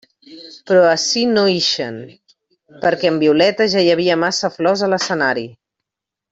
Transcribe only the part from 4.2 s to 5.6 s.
massa flors a l'escenari.